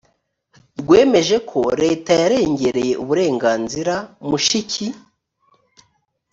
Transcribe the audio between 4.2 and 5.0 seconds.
mushiki